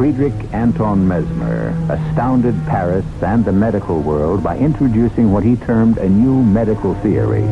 [0.00, 6.08] Friedrich Anton Mesmer astounded Paris and the medical world by introducing what he termed a
[6.08, 7.42] new medical theory,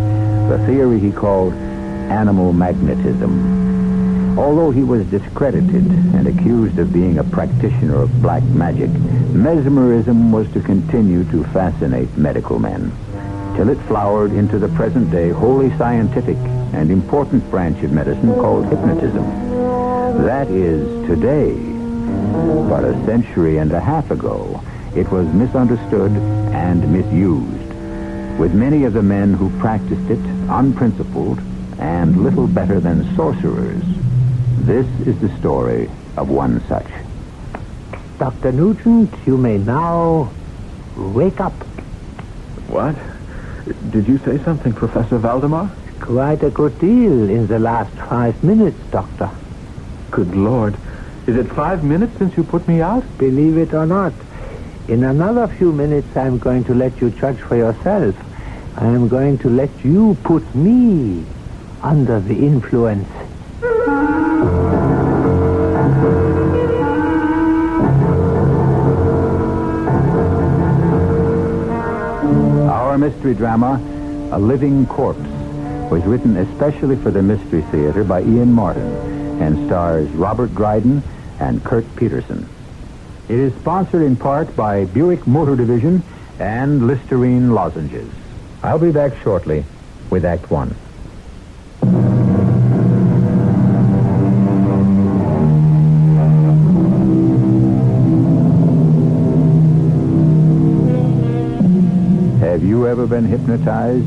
[0.49, 4.39] the theory he called animal magnetism.
[4.39, 8.89] Although he was discredited and accused of being a practitioner of black magic,
[9.35, 12.91] mesmerism was to continue to fascinate medical men
[13.57, 16.39] till it flowered into the present day wholly scientific
[16.73, 20.25] and important branch of medicine called hypnotism.
[20.25, 21.78] That is today.
[22.69, 24.63] But a century and a half ago,
[24.95, 31.41] it was misunderstood and misused, with many of the men who practiced it unprincipled
[31.79, 33.83] and little better than sorcerers.
[34.61, 36.87] This is the story of one such.
[38.19, 38.53] Dr.
[38.53, 40.31] Nugent, you may now
[40.97, 41.55] wake up.
[42.69, 42.97] What?
[43.91, 45.71] Did you say something, Professor Valdemar?
[46.01, 49.31] Quite a good deal in the last five minutes, Doctor.
[50.11, 50.77] Good Lord.
[51.29, 53.05] Is it five minutes since you put me out?
[53.19, 54.15] Believe it or not,
[54.89, 58.17] in another few minutes I'm going to let you judge for yourself.
[58.79, 61.27] I am going to let you put me
[61.83, 63.07] under the influence.
[72.71, 73.79] Our mystery drama,
[74.33, 75.29] A Living Corpse,
[75.91, 81.03] was written especially for the Mystery Theater by Ian Martin and stars Robert Dryden
[81.41, 82.49] and Kurt Peterson.
[83.29, 86.03] It is sponsored in part by Buick Motor Division
[86.39, 88.11] and Listerine Lozenges.
[88.63, 89.65] I'll be back shortly
[90.11, 90.75] with Act One.
[102.41, 104.07] Have you ever been hypnotized?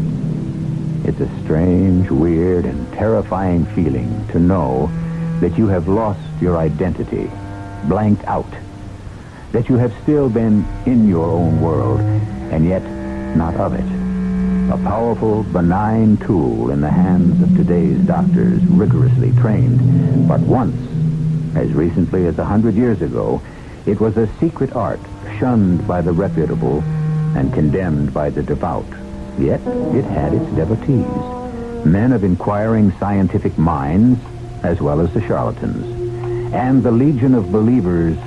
[1.06, 4.91] It's a strange, weird, and terrifying feeling to know
[5.41, 7.29] that you have lost your identity,
[7.90, 8.53] blanked out,
[9.52, 12.84] that you have still been in your own world, and yet
[13.35, 14.72] not of it.
[14.72, 20.28] A powerful, benign tool in the hands of today's doctors, rigorously trained.
[20.28, 20.78] But once,
[21.58, 23.41] as recently as a hundred years ago,
[23.85, 25.02] it was a secret art
[25.40, 26.81] shunned by the reputable
[27.35, 28.88] and condemned by the devout.
[29.40, 29.62] Yet
[29.96, 34.19] it had its devotees, men of inquiring scientific minds,
[34.64, 35.86] as well as the charlatans,
[36.54, 38.18] and the legion of believers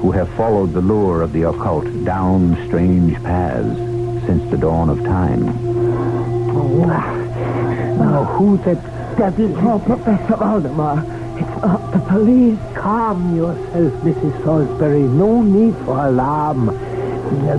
[0.00, 3.76] who have followed the lure of the occult down strange paths
[4.26, 5.48] since the dawn of time.
[6.54, 6.84] Oh,
[7.98, 8.74] Now, who the
[9.16, 9.56] devil...
[9.68, 10.98] Oh, Professor Valdemar,
[11.38, 12.58] it's not the police.
[12.74, 14.44] Calm yourself, Mrs.
[14.44, 15.02] Salisbury.
[15.02, 16.66] No need for alarm.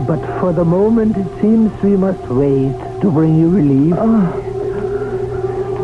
[0.05, 3.93] But for the moment, it seems we must wait to bring you relief.
[3.97, 4.42] Oh.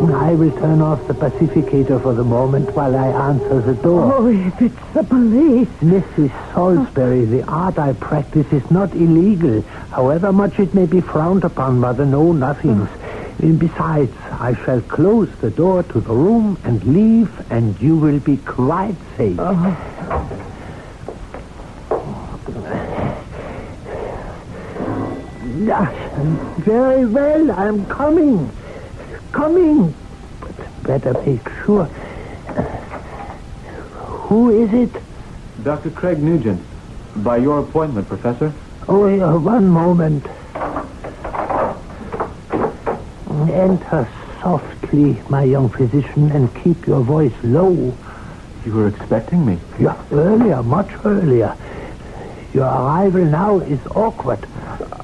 [0.07, 4.13] I will turn off the pacificator for the moment while I answer the door.
[4.13, 5.67] Oh, if it's the police.
[5.81, 6.31] Mrs.
[6.53, 9.61] Salisbury, the art I practice is not illegal,
[9.91, 12.87] however much it may be frowned upon by the know-nothings.
[12.87, 13.45] Hmm.
[13.45, 18.19] And Besides, I shall close the door to the room and leave, and you will
[18.19, 19.37] be quite safe.
[25.59, 25.91] Yeah,
[26.59, 28.49] very well, I'm coming.
[29.31, 29.95] Coming.
[30.41, 31.85] But better make sure.
[34.27, 35.03] Who is it?
[35.63, 35.89] Dr.
[35.91, 36.65] Craig Nugent.
[37.17, 38.53] By your appointment, Professor.
[38.87, 40.25] Oh, yeah, one moment.
[43.51, 44.09] Enter
[44.41, 47.97] softly, my young physician, and keep your voice low.
[48.65, 49.59] You were expecting me.
[49.79, 51.55] Yeah, earlier, much earlier.
[52.53, 54.47] Your arrival now is awkward.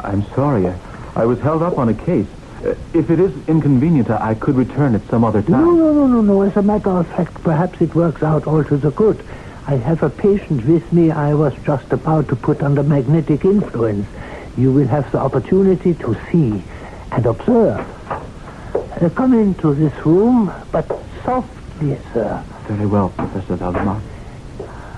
[0.02, 0.68] I'm sorry.
[0.68, 0.78] I,
[1.16, 2.28] I was held up on a case.
[2.66, 5.52] Uh, if it is inconvenient, I, I could return at some other time.
[5.52, 6.42] No, no, no, no, no.
[6.42, 9.24] As a matter of fact, perhaps it works out all to the good.
[9.68, 14.08] I have a patient with me I was just about to put under magnetic influence.
[14.58, 16.64] You will have the opportunity to see
[17.12, 17.86] and observe.
[19.02, 20.88] Uh, come into this room, but
[21.24, 22.44] softly, sir.
[22.68, 24.02] Very well, Professor Valdemar.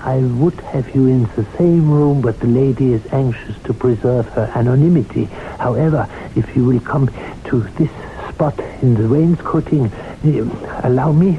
[0.02, 4.26] I would have you in the same room, but the lady is anxious to preserve
[4.28, 5.24] her anonymity.
[5.58, 7.10] However, if you will come
[7.44, 7.90] to this
[8.28, 11.38] spot in the wainscoting, uh, allow me.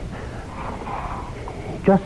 [1.84, 2.04] Just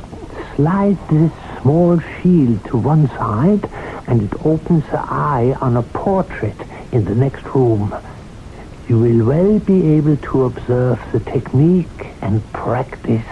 [0.55, 3.69] slide this small shield to one side,
[4.07, 6.57] and it opens the eye on a portrait
[6.91, 7.95] in the next room.
[8.87, 13.25] You will well be able to observe the technique and practice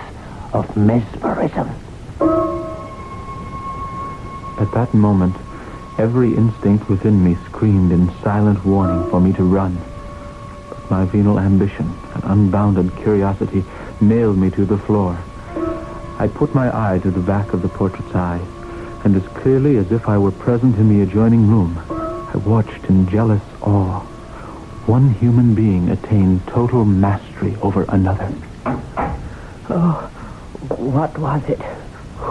[0.54, 1.70] of mesmerism.
[4.62, 5.36] At that moment,
[5.98, 9.76] every instinct within me screamed in silent warning for me to run.
[10.70, 13.66] But my venal ambition and unbounded curiosity
[14.02, 15.18] nailed me to the floor.
[16.20, 18.40] I put my eye to the back of the portrait's eye,
[19.04, 23.10] and as clearly as if I were present in the adjoining room, I watched in
[23.10, 24.02] jealous awe.
[24.86, 28.32] One human being attain total mastery over another.
[29.72, 30.12] Oh,
[30.78, 31.81] what was it?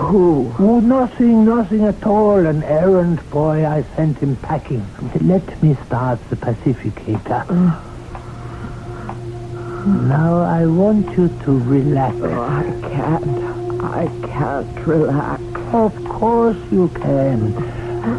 [0.00, 0.52] Who?
[0.58, 2.44] Oh, nothing, nothing at all.
[2.46, 3.66] An errand boy.
[3.66, 4.84] I sent him packing.
[5.20, 7.46] Let me start the pacificator.
[10.08, 12.16] Now I want you to relax.
[12.20, 13.82] Oh, I can't.
[13.82, 15.42] I can't relax.
[15.72, 17.56] Of course you can.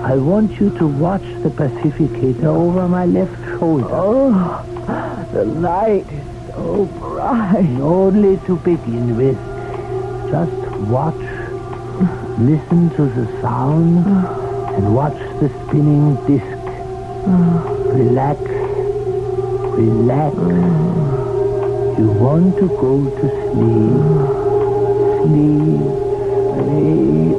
[0.06, 3.88] I want you to watch the pacificator over my left shoulder.
[3.90, 7.80] Oh, the light is so bright.
[7.82, 9.38] Only to begin with.
[10.32, 11.31] Just watch.
[12.40, 14.06] Listen to the sound
[14.76, 16.46] and watch the spinning disc.
[17.94, 18.40] Relax.
[19.78, 20.36] Relax.
[22.00, 24.02] You want to go to sleep.
[25.22, 25.82] Sleep.
[26.58, 27.38] Sleep.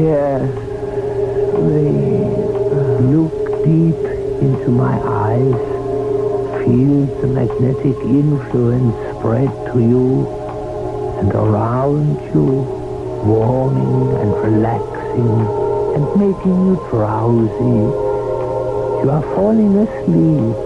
[0.00, 0.50] Yes,
[1.54, 2.30] sleep.
[3.10, 3.34] Look
[3.64, 4.00] deep
[4.42, 5.60] into my eyes.
[6.64, 10.28] Feel the magnetic influence spread to you
[11.20, 12.79] and around you,
[13.24, 15.40] warming and relaxing
[15.94, 18.10] and making you drowsy.
[19.02, 20.56] You are falling asleep.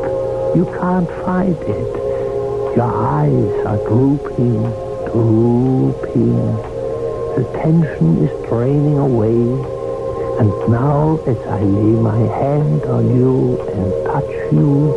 [0.57, 2.77] You can't fight it.
[2.77, 4.63] Your eyes are drooping,
[5.11, 6.37] drooping.
[7.35, 9.35] The tension is draining away.
[10.39, 14.95] And now, as I lay my hand on you and touch you,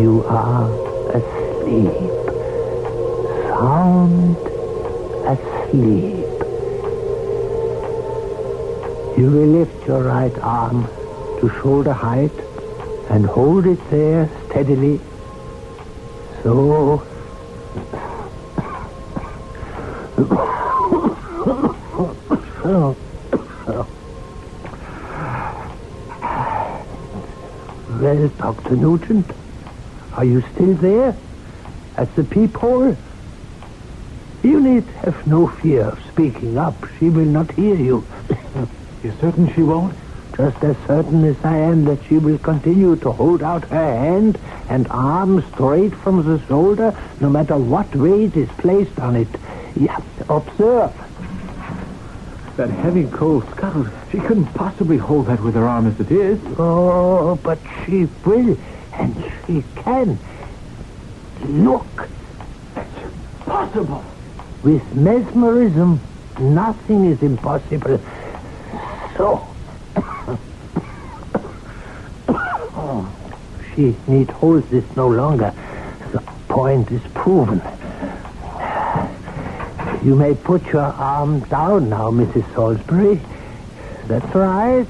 [0.00, 0.68] you are
[1.12, 2.10] asleep.
[3.48, 4.36] Sound
[5.26, 6.33] asleep.
[9.16, 10.86] You will lift your right arm
[11.40, 12.32] to shoulder height
[13.10, 15.00] and hold it there steadily.
[16.42, 17.06] So.
[28.04, 28.76] Well, Dr.
[28.76, 29.30] Nugent,
[30.12, 31.16] are you still there?
[31.96, 32.96] At the peephole?
[34.42, 36.86] You need have no fear of speaking up.
[36.98, 38.06] She will not hear you.
[39.04, 39.94] You're certain she won't?
[40.34, 44.38] Just as certain as I am that she will continue to hold out her hand
[44.70, 49.28] and arm straight from the shoulder, no matter what weight is placed on it.
[49.76, 50.90] Yeah, observe.
[52.56, 56.40] That heavy cold scuttle, she couldn't possibly hold that with her arm as it is.
[56.58, 58.56] Oh, but she will,
[58.94, 60.18] and she can.
[61.44, 62.08] Look,
[62.74, 62.88] That's
[63.44, 64.02] Possible.
[64.62, 66.00] with mesmerism,
[66.40, 68.00] nothing is impossible.
[69.16, 69.50] So.
[73.74, 75.52] She need hold this no longer.
[76.12, 77.60] The point is proven.
[80.04, 82.44] You may put your arm down now, Mrs.
[82.54, 83.20] Salisbury.
[84.06, 84.86] That's right.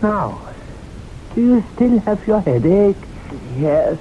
[0.00, 0.40] Now,
[1.34, 2.96] do you still have your headache?
[3.58, 3.98] Yes,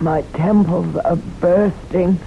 [0.00, 2.20] my temples are bursting.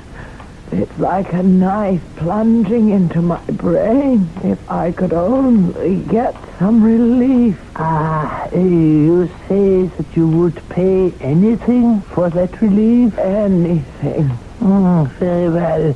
[0.72, 4.30] It's like a knife plunging into my brain.
[4.44, 7.58] If I could only get some relief.
[7.78, 13.18] Ah, you say that you would pay anything for that relief?
[13.18, 14.30] Anything.
[14.60, 15.96] Mm, very well.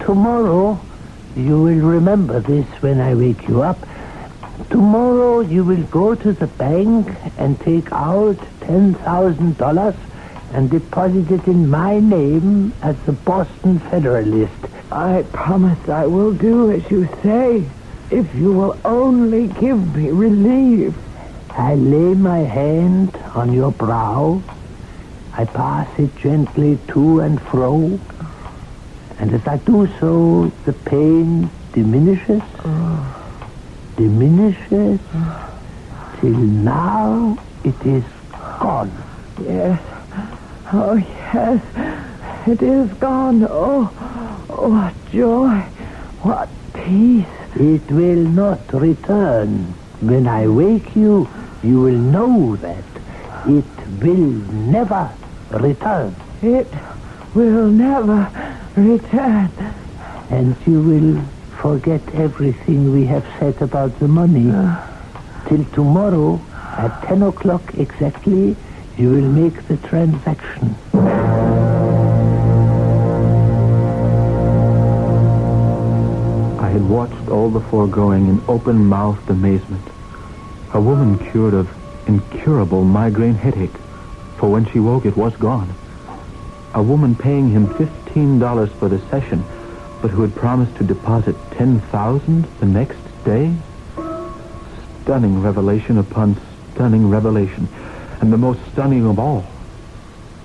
[0.00, 0.80] Tomorrow,
[1.36, 3.86] you will remember this when I wake you up.
[4.68, 10.15] Tomorrow, you will go to the bank and take out $10,000
[10.56, 14.56] and deposit it in my name as the Boston Federalist.
[14.90, 17.70] I promise I will do as you say.
[18.10, 20.94] If you will only give me relief.
[21.50, 24.42] I lay my hand on your brow.
[25.34, 28.00] I pass it gently to and fro.
[29.18, 32.40] And as I do so, the pain diminishes,
[33.98, 35.00] diminishes,
[36.20, 38.04] till now it is
[38.58, 39.04] gone.
[39.42, 39.95] Yes.
[40.72, 41.62] Oh, yes.
[42.46, 43.46] It is gone.
[43.48, 43.84] Oh,
[44.48, 45.60] what joy.
[46.22, 47.26] What peace.
[47.54, 49.74] It will not return.
[50.00, 51.28] When I wake you,
[51.62, 52.84] you will know that
[53.46, 53.64] it
[54.02, 54.32] will
[54.72, 55.12] never
[55.50, 56.14] return.
[56.42, 56.68] It
[57.34, 58.28] will never
[58.76, 59.50] return.
[60.30, 61.22] And you will
[61.60, 64.50] forget everything we have said about the money.
[64.50, 64.76] Uh.
[65.48, 66.40] Till tomorrow,
[66.76, 68.56] at 10 o'clock exactly,
[68.98, 70.74] you will make the transaction.
[76.58, 79.82] I had watched all the foregoing in open-mouthed amazement.
[80.72, 81.68] A woman cured of
[82.06, 83.76] incurable migraine headache,
[84.38, 85.68] for when she woke it was gone.
[86.74, 89.44] A woman paying him $15 for the session,
[90.00, 93.52] but who had promised to deposit 10000 the next day?
[95.02, 96.40] Stunning revelation upon
[96.72, 97.68] stunning revelation.
[98.20, 99.42] And the most stunning of all,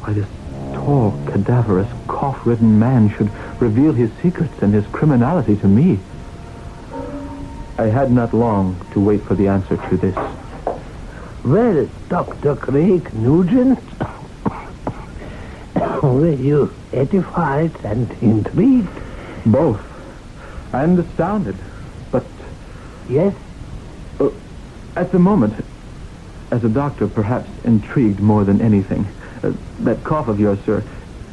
[0.02, 0.28] why this
[0.74, 3.30] tall, cadaverous, cough-ridden man should
[3.62, 6.00] reveal his secrets and his criminality to me.
[7.78, 10.16] I had not long to wait for the answer to this.
[11.44, 12.56] Well, Dr.
[12.56, 13.80] Craig Nugent,
[16.04, 18.90] were you edified and intrigued?
[19.46, 19.82] Both.
[20.74, 21.56] And astounded.
[22.12, 22.26] But
[23.10, 23.36] Yes?
[24.20, 24.30] Uh,
[24.96, 25.66] at the moment,
[26.52, 29.08] as a doctor, perhaps intrigued more than anything.
[29.42, 30.84] Uh, that cough of yours, sir,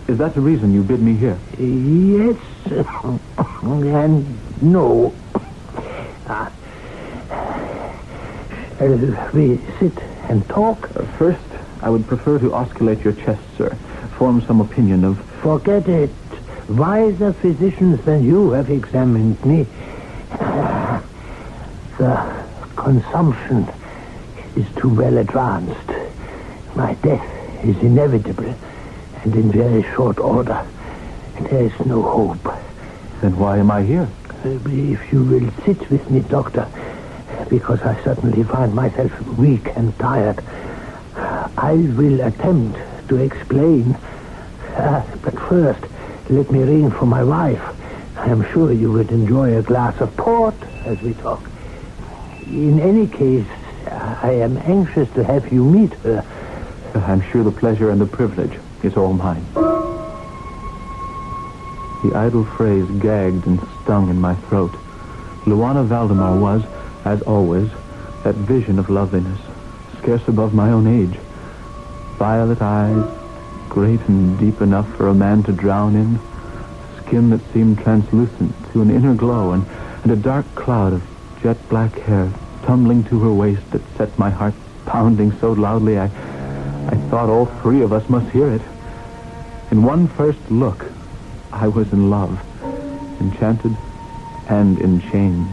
[0.07, 1.39] is that the reason you bid me here?
[1.59, 2.37] Yes
[2.71, 5.15] and no.
[6.27, 6.53] Ah.
[8.79, 9.99] Shall we sit
[10.29, 10.97] and talk?
[10.97, 11.41] Uh, first,
[11.83, 13.75] I would prefer to auscultate your chest, sir.
[14.17, 15.19] Form some opinion of...
[15.43, 16.11] Forget it.
[16.69, 19.67] Wiser physicians than you have examined me.
[21.99, 22.45] The
[22.77, 23.65] consumption
[24.59, 25.89] is too well advanced.
[26.75, 28.55] My death is inevitable
[29.23, 30.67] and in very short order.
[31.41, 32.55] There is no hope.
[33.21, 34.09] Then why am I here?
[34.45, 36.69] If you will sit with me, Doctor,
[37.49, 40.43] because I certainly find myself weak and tired,
[41.17, 43.95] I will attempt to explain.
[44.77, 45.85] Uh, but first,
[46.31, 47.63] let me ring for my wife.
[48.17, 51.43] I am sure you would enjoy a glass of port as we talk.
[52.47, 53.47] In any case,
[54.21, 56.25] I am anxious to have you meet her.
[56.95, 59.47] I'm sure the pleasure and the privilege is all mine.
[62.03, 64.73] The idle phrase gagged and stung in my throat.
[65.45, 66.65] Luana Valdemar was,
[67.05, 67.71] as always,
[68.25, 69.41] that vision of loveliness,
[69.99, 71.17] scarce above my own age.
[72.19, 73.05] Violet eyes,
[73.69, 76.19] great and deep enough for a man to drown in,
[77.07, 79.65] skin that seemed translucent to an inner glow, and,
[80.03, 81.03] and a dark cloud of
[81.41, 82.33] jet black hair
[82.69, 84.53] tumbling to her waist that set my heart
[84.85, 88.61] pounding so loudly I, I thought all three of us must hear it.
[89.71, 90.85] In one first look,
[91.51, 92.39] I was in love,
[93.23, 93.75] enchanted
[94.51, 95.49] and in chains.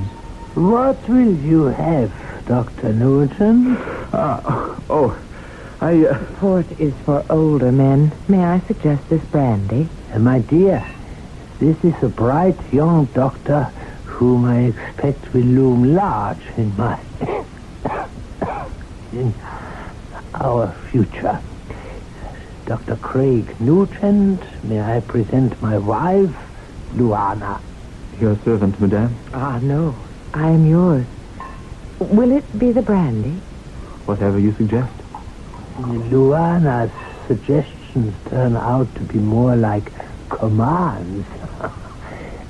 [0.55, 2.11] What will you have,
[2.47, 2.91] Dr.
[2.91, 3.77] Newton?
[4.11, 5.17] Ah, oh,
[5.79, 8.11] I, uh, Port is for older men.
[8.27, 9.87] May I suggest this brandy?
[10.13, 10.85] Uh, my dear,
[11.59, 13.71] this is a bright young doctor
[14.15, 16.97] whom I expect will loom large in my...
[19.11, 19.35] in
[20.33, 21.41] our future.
[22.65, 22.95] Dr.
[22.95, 26.35] Craig Nugent, may I present my wife,
[26.93, 27.59] Luana.
[28.19, 29.15] your servant, madame.
[29.33, 29.95] Ah, no.
[30.33, 31.05] I am yours.
[31.99, 33.35] Will it be the brandy?
[34.05, 34.93] Whatever you suggest.
[35.77, 36.91] Luana's
[37.27, 39.91] suggestions turn out to be more like
[40.29, 41.27] commands.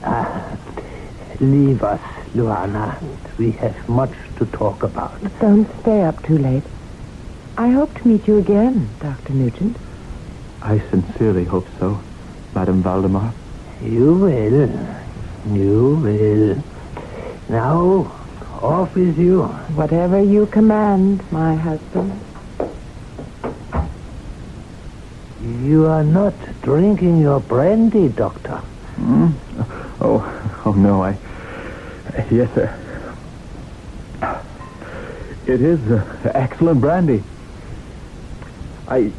[0.08, 0.35] Ah,
[1.40, 2.02] leave us,
[2.34, 2.98] Luana.
[3.38, 5.20] We have much to talk about.
[5.40, 6.64] Don't stay up too late.
[7.58, 9.34] I hope to meet you again, Dr.
[9.34, 9.78] Nugent.
[10.62, 12.00] I sincerely hope so,
[12.54, 13.34] Madame Valdemar.
[13.82, 14.70] You will.
[15.56, 16.64] You will.
[17.50, 18.12] Now,
[18.62, 19.44] off with you.
[19.76, 22.20] Whatever you command, my husband.
[25.64, 28.58] You are not drinking your brandy, Doctor.
[28.98, 29.28] Hmm?
[30.02, 30.20] Oh,
[30.66, 31.18] oh no, I...
[32.32, 32.70] Yes, sir.
[35.48, 37.24] It is uh, excellent brandy.
[38.88, 39.12] I...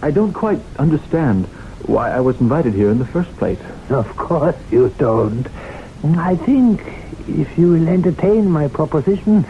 [0.00, 1.46] I don't quite understand
[1.86, 3.58] why I was invited here in the first place.
[3.88, 5.46] Of course you don't.
[6.04, 6.80] I think
[7.26, 9.44] if you will entertain my proposition,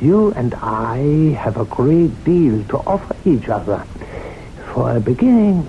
[0.00, 0.98] you and I
[1.38, 3.86] have a great deal to offer each other.
[4.74, 5.64] For a beginning,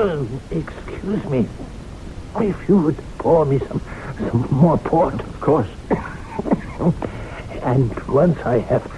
[0.00, 1.48] Oh, excuse me,
[2.36, 3.82] if you would pour me some,
[4.30, 5.14] some more port.
[5.14, 5.68] Of course.
[7.62, 8.88] And once I have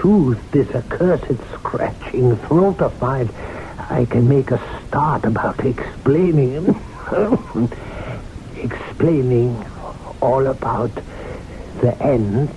[0.00, 3.28] soothed this accursed scratching throat of mine,
[3.90, 6.80] I can make a start about explaining,
[8.56, 9.66] explaining
[10.22, 10.94] all about
[11.82, 12.48] the end.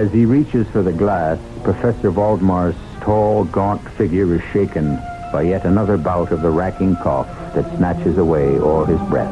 [0.00, 4.96] As he reaches for the glass, Professor Valdemar's tall, gaunt figure is shaken
[5.30, 9.30] by yet another bout of the racking cough that snatches away all his breath.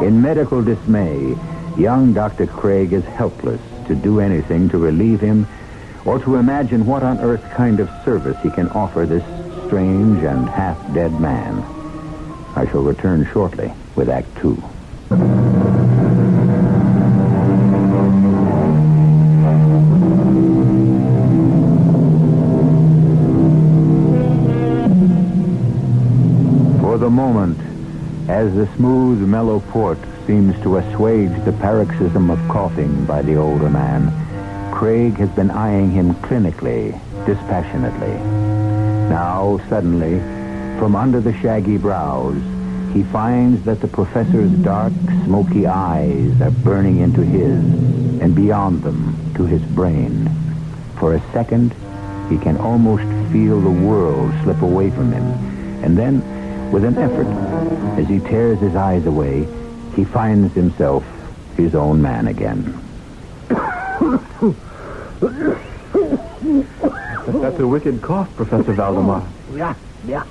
[0.00, 1.36] In medical dismay,
[1.76, 2.46] young Dr.
[2.46, 5.44] Craig is helpless to do anything to relieve him
[6.04, 9.24] or to imagine what on earth kind of service he can offer this
[9.66, 11.58] strange and half-dead man.
[12.54, 14.62] I shall return shortly with Act Two.
[27.04, 27.58] The moment,
[28.30, 33.68] as the smooth, mellow port seems to assuage the paroxysm of coughing by the older
[33.68, 34.10] man,
[34.72, 38.14] Craig has been eyeing him clinically, dispassionately.
[39.10, 40.18] Now, suddenly,
[40.78, 42.40] from under the shaggy brows,
[42.94, 44.94] he finds that the professor's dark,
[45.26, 47.58] smoky eyes are burning into his,
[48.22, 50.30] and beyond them, to his brain.
[50.98, 51.74] For a second,
[52.30, 55.24] he can almost feel the world slip away from him.
[55.84, 56.22] And then,
[56.74, 57.28] with an effort,
[58.00, 59.46] as he tears his eyes away,
[59.94, 61.04] he finds himself
[61.56, 62.64] his own man again.
[67.28, 69.22] That's a wicked cough, Professor Valdemar.
[69.52, 70.24] Oh, yeah, yeah.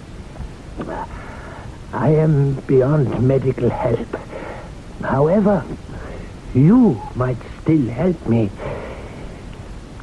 [1.94, 4.18] I am beyond medical help.
[5.02, 5.64] However,
[6.54, 8.52] you might still help me.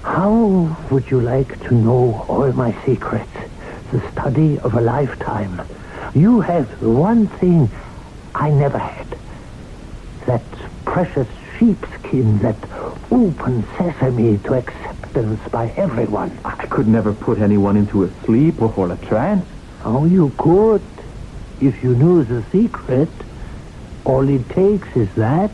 [0.03, 3.31] How would you like to know all my secrets?
[3.93, 5.61] The study of a lifetime.
[6.15, 7.71] You have one thing
[8.35, 9.07] I never had.
[10.27, 10.43] That
[10.85, 12.57] precious sheepskin, that
[13.13, 16.37] open sesame to acceptance by everyone.
[16.45, 19.47] I could never put anyone into a sleep or a trance.
[19.85, 20.83] Oh, you could.
[21.61, 23.09] If you knew the secret,
[24.05, 25.51] all it takes is that.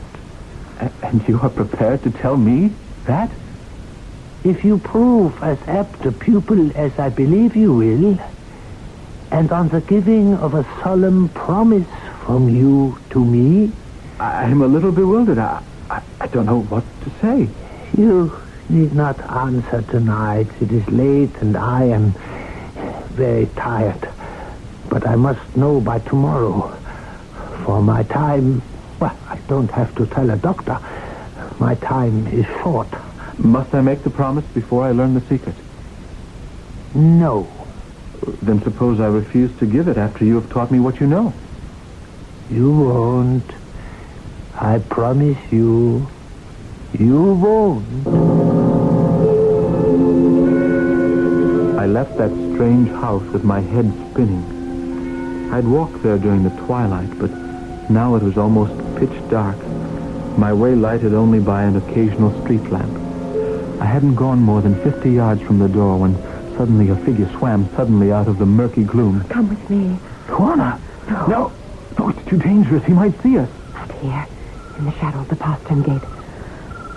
[1.03, 2.73] And you are prepared to tell me
[3.05, 3.31] that?
[4.45, 8.19] If you prove as apt a pupil as I believe you will,
[9.33, 11.88] and on the giving of a solemn promise
[12.25, 13.72] from you to me,
[14.20, 15.38] I- I'm a little bewildered.
[15.38, 17.48] I, I, I don't know what to say.
[17.98, 18.33] you
[18.68, 20.48] need not answer tonight.
[20.61, 22.14] It is late and I am
[23.14, 24.03] very tired.
[24.90, 26.81] But I must know by tomorrow.
[27.64, 28.62] For my time,
[29.01, 30.77] well, I don't have to tell a doctor.
[31.61, 32.92] My time is short.
[33.38, 35.57] Must I make the promise before I learn the secret?
[36.94, 37.56] No.
[38.42, 41.33] Then suppose I refuse to give it after you have taught me what you know.
[42.50, 43.50] You won't.
[44.55, 46.07] I promise you.
[46.98, 48.07] You won't.
[51.79, 55.52] I left that strange house with my head spinning.
[55.52, 57.31] I'd walked there during the twilight, but
[57.90, 59.57] now it was almost pitch dark.
[60.38, 62.96] My way lighted only by an occasional street lamp.
[63.81, 66.14] I hadn't gone more than 50 yards from the door when
[66.57, 69.25] suddenly a figure swam suddenly out of the murky gloom.
[69.29, 69.99] Come with me.
[70.29, 70.81] Luana!
[71.29, 71.53] No!
[71.99, 72.85] No, it's too dangerous.
[72.85, 73.49] He might see us.
[73.75, 74.27] Out here,
[74.79, 76.03] in the shadow of the postern gate.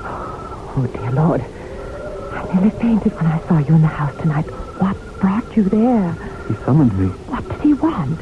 [0.02, 1.42] Oh, dear Lord.
[1.42, 4.46] I nearly fainted when I saw you in the house tonight.
[4.80, 6.14] What brought you there?
[6.48, 7.08] He summoned me.
[7.28, 8.20] What did he want?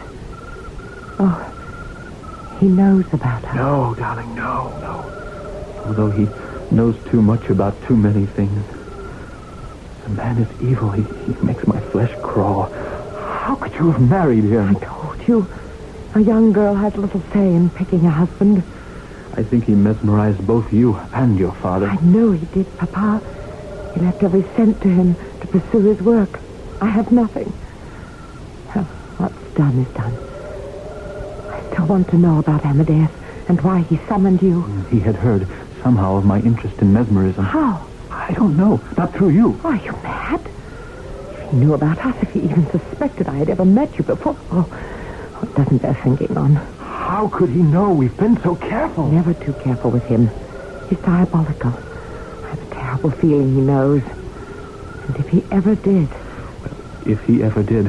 [1.19, 3.55] Oh, he knows about us.
[3.55, 5.83] No, darling, no, no.
[5.85, 6.27] Although he
[6.73, 8.76] knows too much about too many things.
[10.07, 10.89] The man is evil.
[10.91, 12.63] He, he makes my flesh crawl.
[12.63, 14.77] How could you have married him?
[14.77, 15.45] I told you.
[16.15, 18.63] A young girl has little say in picking a husband.
[19.33, 21.89] I think he mesmerized both you and your father.
[21.89, 23.21] I know he did, Papa.
[23.93, 26.39] He left every cent to him to pursue his work.
[26.79, 27.51] I have nothing.
[28.73, 28.85] Well,
[29.17, 30.17] what's done is done.
[31.51, 33.11] I still want to know about Amadeus
[33.49, 34.63] and why he summoned you.
[34.89, 35.49] He had heard
[35.83, 37.43] somehow of my interest in mesmerism.
[37.43, 37.85] How?
[38.27, 38.83] I don't know.
[38.97, 39.59] Not through you.
[39.63, 40.41] Are you mad?
[41.31, 44.35] If he knew about us, if he even suspected I had ever met you before,
[44.51, 44.69] oh,
[45.43, 46.55] it doesn't bear thinking on.
[46.79, 47.91] How could he know?
[47.91, 49.07] We've been so careful.
[49.07, 50.29] Never too careful with him.
[50.89, 51.71] He's diabolical.
[51.71, 54.01] I have a terrible feeling he knows.
[55.07, 56.09] And if he ever did,
[57.05, 57.87] If he ever did,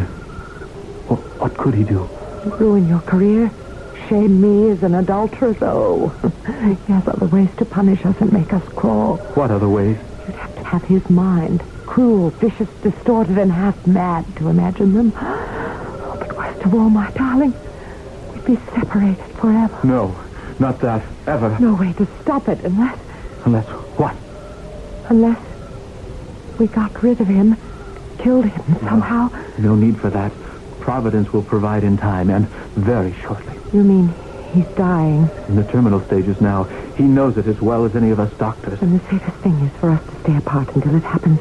[1.08, 2.08] what, what could he do?
[2.60, 3.50] ruin your career,
[4.08, 6.08] shame me as an adulteress, oh,
[6.46, 9.16] he has other ways to punish us and make us crawl.
[9.34, 9.98] What other ways?
[10.68, 15.12] Have his mind, cruel, vicious, distorted, and half mad to imagine them.
[15.16, 17.54] Oh, but worst of all, my darling,
[18.34, 19.78] we'd be separated forever.
[19.82, 20.14] No,
[20.58, 21.02] not that.
[21.26, 21.58] Ever.
[21.58, 22.98] No way to stop it unless,
[23.46, 23.64] Unless
[23.96, 24.14] what?
[25.08, 25.40] unless
[26.58, 27.56] we got rid of him,
[28.18, 29.30] killed him somehow.
[29.56, 30.32] No need for that.
[30.80, 33.54] Providence will provide in time, and very shortly.
[33.72, 34.12] You mean
[34.52, 36.64] he's dying, In the terminal stages now.
[36.98, 38.78] He knows it as well as any of us doctors.
[38.82, 41.38] and the safest thing is for us to stay apart until it happens.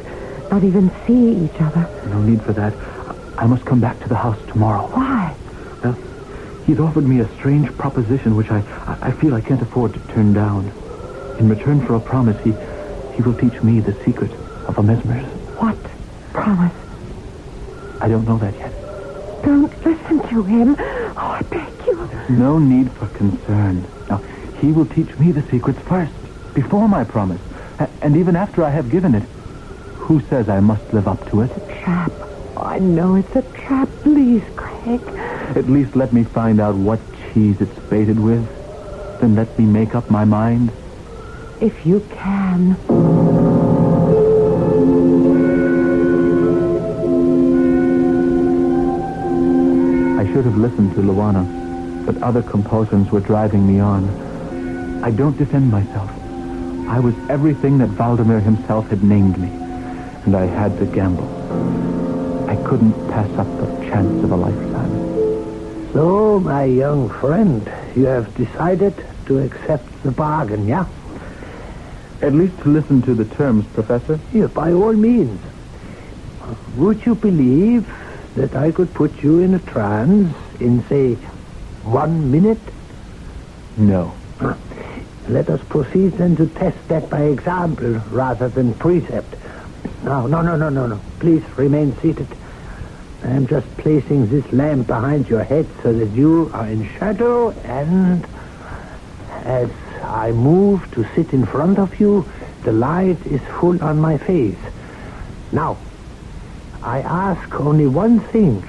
[0.52, 1.90] not even see each other.
[2.06, 2.78] No need for that.
[3.40, 4.88] I must come back to the house tomorrow.
[4.94, 5.36] Why?
[5.84, 5.98] Well,
[6.66, 8.62] he's offered me a strange proposition which I,
[9.02, 10.72] I feel I can't afford to turn down.
[11.40, 12.54] In return for a promise, he,
[13.16, 14.32] he will teach me the secret
[14.68, 15.40] of a mesmerism.
[15.58, 15.78] What
[16.34, 16.74] promise?
[18.00, 18.74] I don't know that yet.
[19.44, 20.76] Don't listen to him.
[20.80, 22.08] Oh, I beg you.
[22.08, 23.88] There's No need for concern.
[24.60, 26.14] He will teach me the secrets first,
[26.54, 27.42] before my promise,
[28.02, 29.24] and even after I have given it.
[29.94, 31.52] Who says I must live up to it?
[31.52, 32.12] A Trap.
[32.56, 33.90] Oh, I know it's a trap.
[34.04, 35.02] Please, Craig.
[35.56, 37.00] At least let me find out what
[37.34, 38.44] cheese it's baited with.
[39.22, 40.72] Then let me make up my mind.
[41.62, 42.78] If you can.
[50.20, 54.27] I should have listened to Luana, but other compulsions were driving me on.
[55.04, 56.10] I don't defend myself.
[56.90, 59.50] I was everything that Valdemar himself had named me,
[60.26, 61.28] and I had to gamble.
[62.50, 65.94] I couldn't pass up the chance of a lifetime.
[65.94, 68.96] So, my young friend, you have decided
[69.28, 70.86] to accept the bargain, yeah?
[72.22, 74.20] At least to listen to the terms, Professor.
[74.34, 75.42] Yeah, by all means.
[76.76, 77.88] Would you believe
[78.36, 81.16] that I could put you in a trance in, say,
[81.84, 82.60] one minute?
[83.76, 84.16] No.
[84.40, 84.56] Uh,
[85.30, 89.36] Let us proceed then to test that by example rather than precept.
[90.04, 91.02] No, no, no, no, no, no.
[91.20, 92.28] Please remain seated.
[93.24, 97.50] I am just placing this lamp behind your head so that you are in shadow
[97.50, 98.26] and
[99.44, 99.70] as
[100.04, 102.30] I move to sit in front of you,
[102.64, 104.60] the light is full on my face.
[105.52, 105.80] Now,
[106.82, 108.64] I ask only one thing,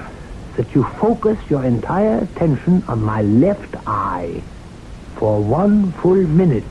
[0.56, 4.42] that you focus your entire attention on my left eye
[5.18, 6.64] for one full minute.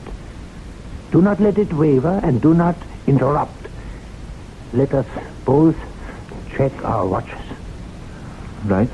[1.12, 3.66] Do not let it waver and do not interrupt.
[4.72, 5.06] Let us
[5.44, 5.76] both
[6.56, 7.40] check our watches.
[8.64, 8.88] Right?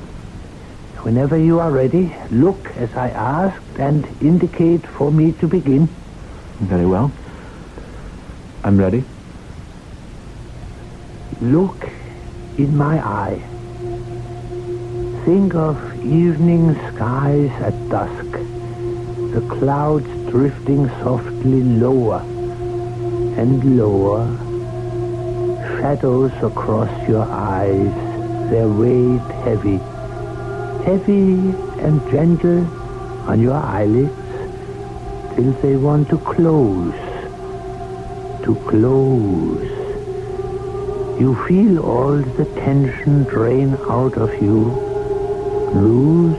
[1.05, 5.87] Whenever you are ready, look as I asked and indicate for me to begin.
[6.61, 7.13] Very well.
[8.63, 9.05] I'm ready.
[11.41, 11.89] Look
[12.57, 13.43] in my eye.
[15.25, 18.54] Think of evening skies at dusk.
[19.35, 22.21] The clouds drifting softly lower
[23.37, 24.29] and lower.
[25.81, 27.93] Shadows across your eyes,
[28.51, 29.79] their weight heavy.
[30.85, 31.51] Heavy
[31.83, 32.65] and gentle
[33.29, 34.15] on your eyelids
[35.35, 36.95] till they want to close.
[38.45, 39.69] To close.
[41.21, 44.61] You feel all the tension drain out of you.
[45.75, 46.39] Loose,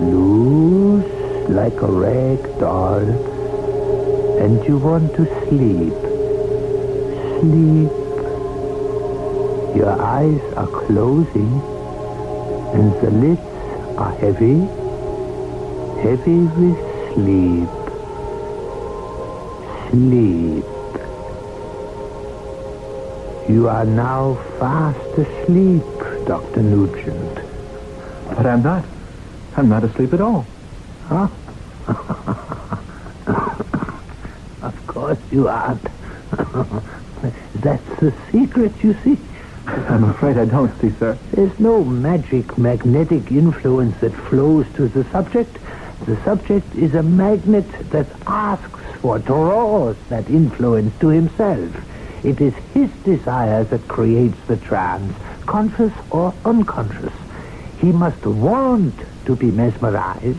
[0.00, 1.13] loose,
[1.48, 3.08] like a rag doll.
[4.40, 5.94] And you want to sleep.
[7.40, 7.92] Sleep.
[9.76, 11.52] Your eyes are closing,
[12.74, 13.40] and the lids
[13.98, 14.60] are heavy,
[16.02, 16.78] heavy with
[17.14, 17.68] sleep.
[19.90, 20.64] Sleep.
[23.48, 25.82] You are now fast asleep,
[26.26, 26.62] Dr.
[26.62, 27.34] Nugent.
[28.28, 28.84] But I'm not.
[29.56, 30.53] I'm not asleep at all.
[31.06, 31.28] Huh?
[34.62, 35.82] of course you aren't.
[37.56, 39.18] That's the secret, you see.
[39.66, 41.18] I'm afraid I don't see, sir.
[41.32, 45.58] There's no magic magnetic influence that flows to the subject.
[46.06, 51.74] The subject is a magnet that asks for, draws that influence to himself.
[52.24, 55.14] It is his desire that creates the trance,
[55.46, 57.12] conscious or unconscious.
[57.78, 60.38] He must want to be mesmerized.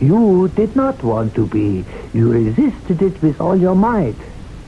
[0.00, 1.84] You did not want to be.
[2.14, 4.18] You resisted it with all your might,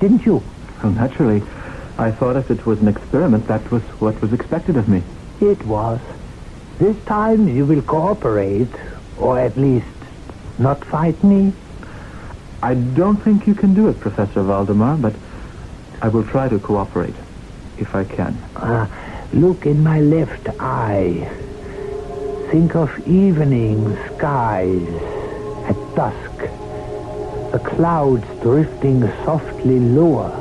[0.01, 0.43] didn't you?
[0.83, 1.40] Well, naturally,
[1.99, 5.03] I thought if it was an experiment, that was what was expected of me.
[5.40, 6.01] It was.
[6.79, 8.73] This time you will cooperate,
[9.19, 9.87] or at least
[10.59, 11.53] not fight me.
[12.62, 15.14] I don't think you can do it, Professor Valdemar, but
[16.03, 17.14] I will try to cooperate,
[17.79, 18.35] if I can.
[18.57, 18.87] Uh,
[19.33, 21.29] look in my left eye.
[22.51, 25.10] Think of evening skies
[26.01, 26.37] dusk.
[27.53, 30.33] The clouds drifting softly lower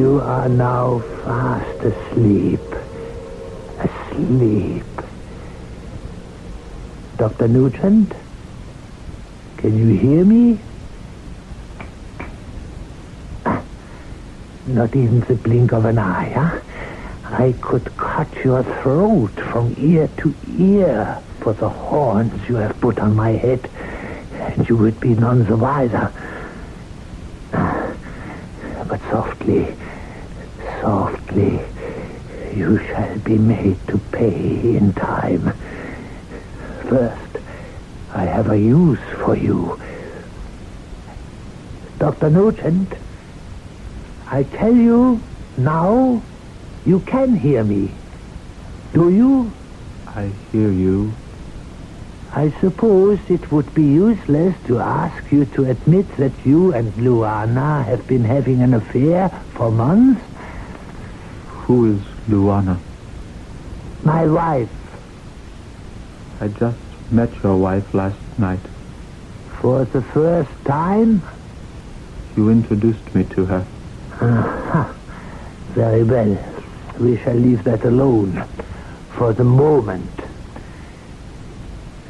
[0.00, 1.78] You are now fast.
[1.84, 2.59] Asleep.
[7.80, 8.12] Can
[9.62, 10.58] you hear me?
[14.66, 16.60] Not even the blink of an eye, huh?
[17.24, 22.98] I could cut your throat from ear to ear for the horns you have put
[22.98, 23.70] on my head,
[24.32, 26.12] and you would be none the wiser.
[27.50, 29.74] But softly,
[30.82, 31.60] softly,
[32.54, 35.54] you shall be made to pay in time.
[36.88, 37.29] First,
[38.42, 39.78] have a use for you.
[41.98, 42.30] Dr.
[42.30, 42.90] Nugent,
[44.30, 45.22] I tell you
[45.58, 46.22] now
[46.86, 47.92] you can hear me.
[48.94, 49.52] Do you?
[50.06, 51.12] I hear you.
[52.32, 57.84] I suppose it would be useless to ask you to admit that you and Luana
[57.84, 60.22] have been having an affair for months.
[61.66, 62.80] Who is Luana?
[64.02, 64.70] My wife,
[66.40, 68.60] I just met your wife last night.
[69.60, 71.22] for the first time?
[72.34, 73.66] You introduced me to her.
[74.20, 74.94] Aha.
[75.74, 76.38] Very well.
[76.98, 78.42] We shall leave that alone
[79.10, 80.08] for the moment.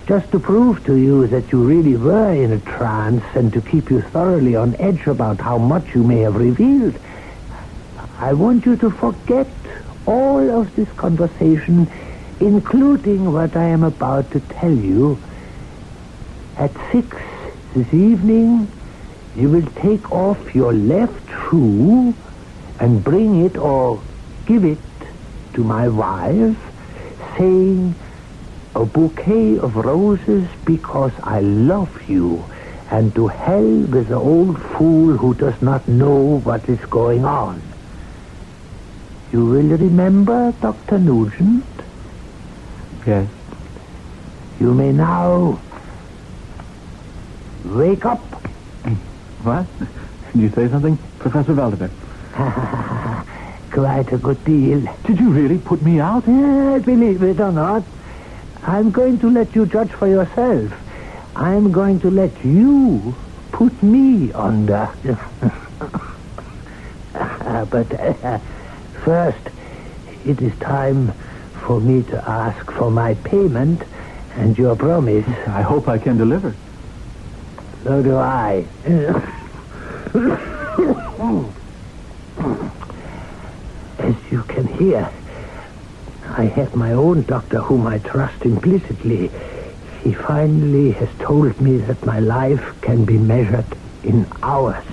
[0.07, 3.91] Just to prove to you that you really were in a trance and to keep
[3.91, 6.95] you thoroughly on edge about how much you may have revealed,
[8.19, 9.49] I want you to forget
[10.07, 11.91] all of this conversation,
[12.41, 15.23] including what I am about to tell you.
[16.57, 17.17] At six
[17.75, 18.71] this evening,
[19.37, 22.15] you will take off your left shoe
[22.81, 24.03] and bring it or
[24.47, 24.79] give it
[25.55, 26.57] to my wife,
[27.37, 27.95] saying,
[28.75, 32.45] a bouquet of roses because I love you,
[32.91, 37.61] and to hell with the old fool who does not know what is going on.
[39.33, 40.99] You will remember, Dr.
[40.99, 41.65] Nugent?
[43.07, 43.29] Yes.
[44.59, 45.61] You may now
[47.65, 48.43] wake up.
[49.43, 49.67] What?
[49.79, 51.91] Did you say something, Professor Valdemar?
[53.73, 54.83] Quite a good deal.
[55.07, 56.25] Did you really put me out?
[56.29, 57.83] Yeah, believe it or not,
[58.63, 60.73] I'm going to let you judge for yourself.
[61.37, 63.17] I'm going to let you
[63.53, 64.93] put me under.
[67.15, 68.39] but uh,
[69.05, 69.49] first,
[70.25, 71.15] it is time
[71.71, 73.81] for me to ask for my payment
[74.35, 75.25] and your promise.
[75.47, 76.57] I hope I can deliver.
[77.85, 78.67] So do I.
[84.01, 85.09] As you can hear,
[86.25, 89.31] I have my own doctor whom I trust implicitly.
[90.03, 94.85] He finally has told me that my life can be measured in hours.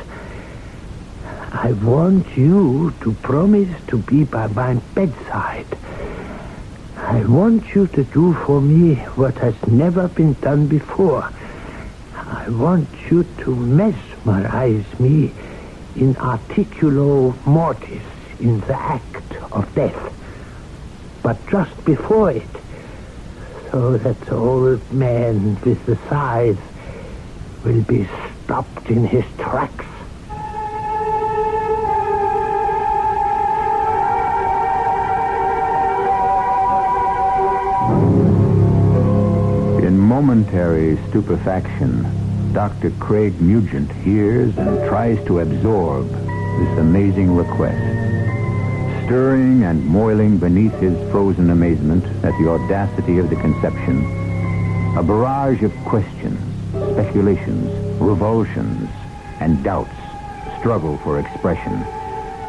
[1.24, 5.76] I want you to promise to be by my bedside.
[7.08, 11.24] I want you to do for me what has never been done before.
[12.14, 15.34] I want you to mesmerize me
[15.96, 18.04] in articulo mortis,
[18.42, 20.14] in the act of death.
[21.24, 22.56] But just before it,
[23.72, 26.60] so that the old man with the scythe
[27.64, 28.06] will be
[28.44, 29.86] stopped in his tracks.
[40.18, 42.02] Momentary stupefaction,
[42.52, 42.90] Dr.
[43.00, 47.78] Craig Nugent hears and tries to absorb this amazing request.
[49.06, 54.00] Stirring and moiling beneath his frozen amazement at the audacity of the conception,
[54.98, 56.40] a barrage of questions,
[56.94, 57.70] speculations,
[58.02, 58.90] revulsions,
[59.40, 59.94] and doubts
[60.58, 61.74] struggle for expression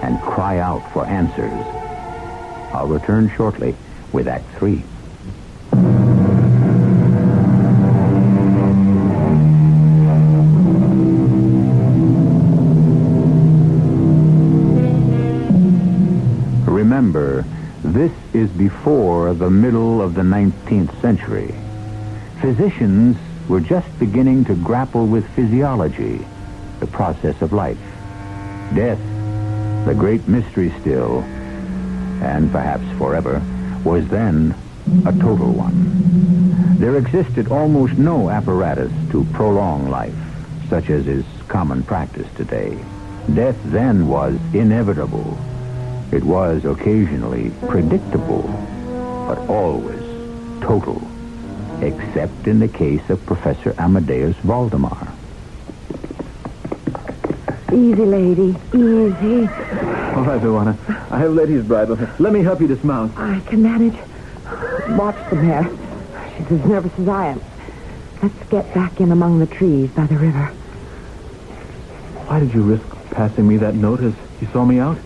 [0.03, 1.53] and cry out for answers.
[2.73, 3.77] I'll return shortly
[4.11, 4.85] with Act Three.
[18.33, 21.55] Is before the middle of the 19th century.
[22.41, 23.17] Physicians
[23.49, 26.27] were just beginning to grapple with physiology,
[26.81, 27.79] the process of life.
[28.75, 29.01] Death,
[29.87, 31.21] the great mystery still,
[32.23, 33.43] and perhaps forever,
[33.85, 34.55] was then
[35.07, 36.77] a total one.
[36.79, 40.14] There existed almost no apparatus to prolong life,
[40.69, 42.79] such as is common practice today.
[43.35, 45.38] Death then was inevitable.
[46.11, 48.42] It was occasionally predictable,
[49.27, 50.03] but always
[50.62, 51.07] total,
[51.83, 55.12] except in the case of Professor Amadeus Valdemar.
[57.71, 58.57] Easy, lady.
[58.73, 59.47] Easy.
[60.14, 60.79] All right, Luana.
[61.11, 61.99] I have Letty's bridle.
[62.18, 63.16] Let me help you dismount.
[63.18, 63.97] I can manage.
[64.99, 65.68] Watch the mare.
[66.38, 67.40] She's as nervous as I am.
[68.23, 70.47] Let's get back in among the trees by the river.
[72.27, 74.99] Why did you risk passing me that note as You saw me out?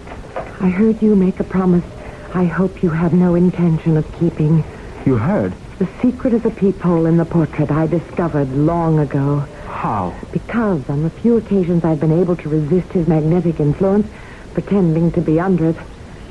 [0.62, 1.84] I heard you make a promise
[2.34, 4.62] I hope you have no intention of keeping.
[5.04, 5.52] You heard?
[5.80, 9.40] The secret of the peephole in the portrait I discovered long ago.
[9.66, 10.14] How?
[10.30, 14.06] Because on the few occasions I've been able to resist his magnetic influence,
[14.54, 15.76] pretending to be under it,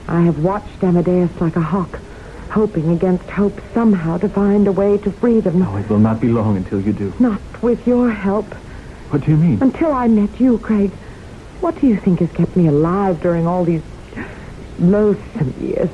[0.08, 2.00] I have watched Amadeus like a hawk,
[2.52, 5.60] hoping against hope somehow to find a way to freedom.
[5.60, 7.14] No, it will not be long until you do.
[7.20, 8.46] Not with your help.
[9.10, 9.62] What do you mean?
[9.62, 10.92] Until I met you, Craig.
[11.60, 13.84] What do you think has kept me alive during all these
[14.82, 15.90] loathsome years?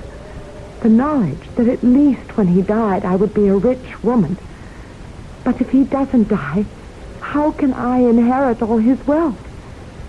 [0.82, 4.38] The knowledge that at least when he died I would be a rich woman.
[5.44, 6.66] But if he doesn't die,
[7.20, 9.38] how can I inherit all his wealth?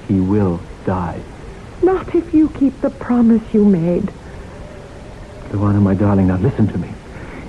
[0.07, 1.21] He will die.
[1.83, 4.13] Not if you keep the promise you made.
[5.51, 6.91] Luana, my darling, now listen to me.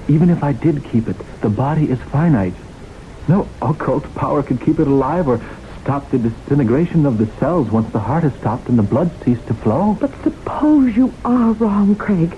[0.07, 2.55] Even if I did keep it, the body is finite.
[3.27, 5.37] No occult power could keep it alive or
[5.89, 9.47] stop the disintegration of the cells once the heart has stopped and the blood ceased
[9.47, 9.97] to flow.
[9.99, 12.37] But suppose you are wrong, Craig.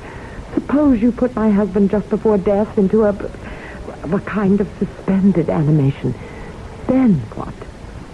[0.54, 6.16] Suppose you put my husband just before death into a, a kind of suspended animation.
[6.88, 7.54] Then what?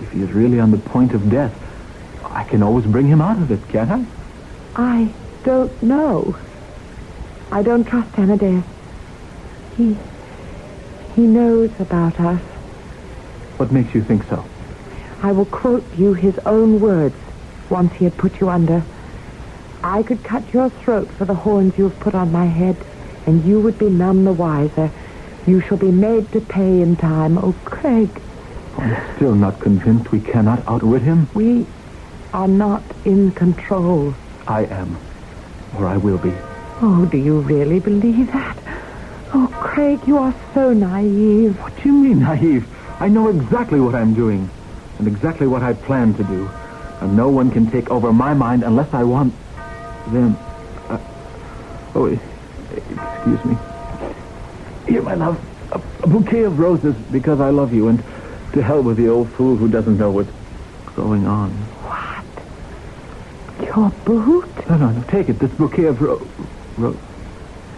[0.02, 1.54] If he is really on the point of death,
[2.24, 4.06] I can always bring him out of it, can't I?
[4.76, 6.36] I don't know.
[7.52, 8.66] I don't trust Amadeus.
[9.78, 9.96] He...
[11.16, 12.42] he knows about us.
[13.58, 14.44] What makes you think so?
[15.22, 17.16] I will quote you his own words
[17.70, 18.84] once he had put you under.
[19.84, 22.78] I could cut your throat for the horns you have put on my head,
[23.26, 24.92] and you would be none the wiser.
[25.46, 27.38] You shall be made to pay in time.
[27.38, 28.10] Oh, Craig.
[28.78, 31.28] I'm still not convinced we cannot outwit him.
[31.34, 31.66] We
[32.34, 34.14] are not in control.
[34.48, 34.98] I am.
[35.78, 36.34] Or I will be.
[36.82, 38.58] Oh, do you really believe that?
[39.34, 41.60] Oh, Craig, you are so naive.
[41.60, 42.68] What do you mean, naive?
[43.00, 44.50] I know exactly what I'm doing,
[45.00, 46.50] and exactly what I plan to do.
[47.02, 49.34] And no one can take over my mind unless I want
[50.12, 50.36] them.
[50.90, 50.98] Uh,
[51.96, 53.56] oh, excuse me.
[54.88, 55.38] Here, my love,
[55.74, 58.00] a, a bouquet of roses because I love you, and
[58.54, 60.32] to hell with the old fool who doesn't know what's
[60.96, 61.52] going on.
[61.84, 62.26] What?
[63.64, 64.50] Your boot?
[64.70, 65.04] No, no, no.
[65.12, 65.40] Take it.
[65.40, 66.28] This bouquet of ro-
[66.78, 67.00] ro-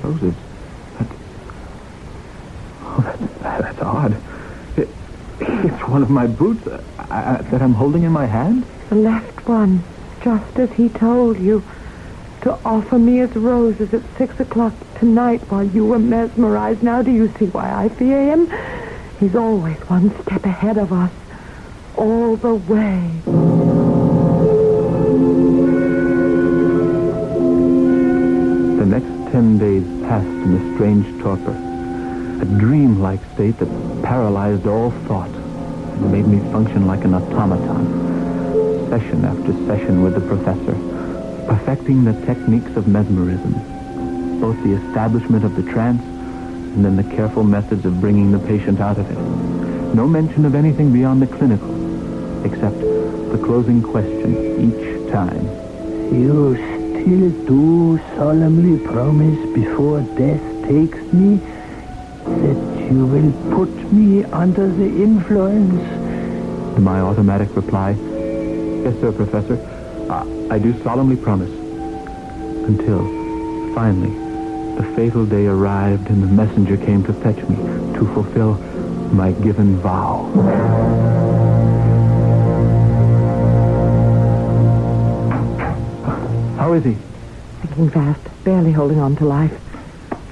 [0.03, 0.33] roses.
[0.97, 1.07] That,
[2.81, 4.21] oh, that's, that's odd.
[5.39, 8.65] It, it's one of my boots uh, I, that I'm holding in my hand.
[8.89, 9.83] The left one,
[10.21, 11.63] just as he told you
[12.41, 16.81] to offer me his roses at six o'clock tonight while you were mesmerized.
[16.81, 18.49] Now do you see why I fear him?
[19.19, 21.11] He's always one step ahead of us.
[21.95, 23.21] All the way.
[28.79, 31.51] The next ten days passed in a strange torpor.
[32.41, 33.67] A dream-like state that
[34.09, 38.89] paralyzed all thought and made me function like an automaton.
[38.89, 40.73] Session after session with the professor
[41.45, 43.53] perfecting the techniques of mesmerism,
[44.41, 46.01] both the establishment of the trance
[46.73, 49.93] and then the careful methods of bringing the patient out of it.
[49.93, 51.69] No mention of anything beyond the clinical,
[52.43, 55.45] except the closing question each time.
[56.11, 61.37] You still do solemnly promise before death takes me
[62.25, 65.81] that you will put me under the influence?
[66.79, 69.57] My automatic reply, yes, sir, Professor.
[70.51, 71.51] I do solemnly promise.
[72.67, 73.05] Until,
[73.75, 74.09] finally,
[74.75, 77.55] the fatal day arrived and the messenger came to fetch me
[77.97, 78.53] to fulfill
[79.13, 80.25] my given vow.
[86.57, 86.97] How is he?
[87.61, 89.53] Thinking fast, barely holding on to life.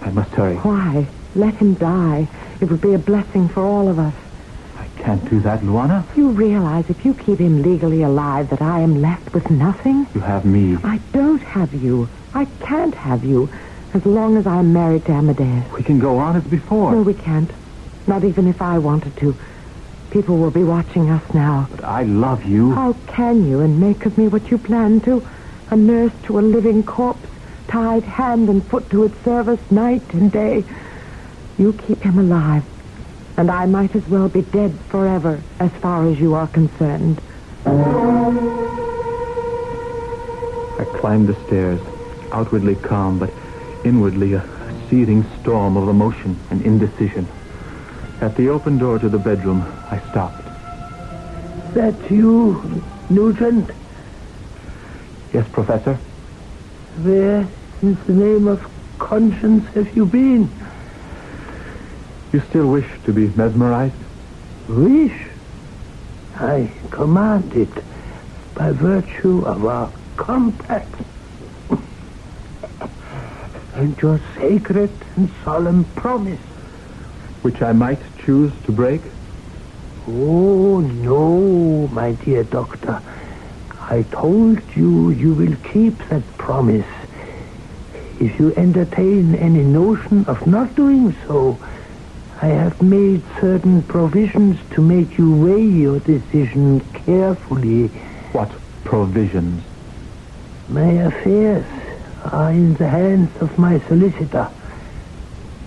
[0.02, 0.56] I must hurry.
[0.58, 1.08] Why?
[1.38, 2.28] Let him die.
[2.62, 4.16] It would be a blessing for all of us.
[4.76, 6.04] I can't do that, Luana.
[6.18, 10.08] You realize if you keep him legally alive that I am left with nothing?
[10.16, 10.78] You have me.
[10.84, 12.10] I don't have you.
[12.34, 13.52] I can't have you
[13.94, 15.72] as long as I'm married to Amadeus.
[15.72, 16.92] We can go on as before.
[16.92, 17.52] No, we can't.
[18.08, 19.38] Not even if I wanted to.
[20.10, 21.68] People will be watching us now.
[21.70, 22.74] But I love you.
[22.74, 25.28] How can you and make of me what you plan to?
[25.70, 27.30] A nurse to a living corpse,
[27.68, 30.64] tied hand and foot to its service night and day.
[31.58, 32.64] You keep him alive,
[33.36, 37.20] and I might as well be dead forever as far as you are concerned.
[40.80, 41.82] I climbed the stairs,
[42.32, 43.32] outwardly calm, but
[43.84, 44.44] inwardly a
[44.90, 47.28] seething storm of emotion and indecision.
[48.22, 50.44] At the open door to the bedroom, I stopped.
[51.74, 53.72] That you, Nugent?
[55.34, 55.96] Yes, Professor?
[57.02, 57.48] Where,
[57.82, 58.64] in the name of
[59.00, 60.52] conscience, have you been?
[62.34, 63.96] You still wish to be mesmerized?
[64.68, 65.16] Wish?
[66.36, 67.72] I command it
[68.54, 70.94] by virtue of our compact.
[73.76, 76.40] and your sacred and solemn promise.
[77.44, 79.02] Which I might choose to break?
[80.08, 83.02] Oh, no, my dear doctor.
[83.90, 86.86] I told you you will keep that promise.
[88.20, 91.60] If you entertain any notion of not doing so,
[92.40, 97.88] I have made certain provisions to make you weigh your decision carefully.
[98.32, 98.52] What
[98.84, 99.64] provisions?
[100.70, 101.66] My affairs
[102.26, 104.52] are in the hands of my solicitor.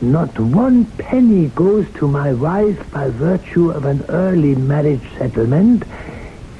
[0.00, 5.82] Not one penny goes to my wife by virtue of an early marriage settlement,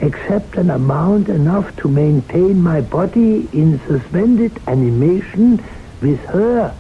[0.01, 5.65] except an amount enough to maintain my body in suspended animation
[6.03, 6.75] with her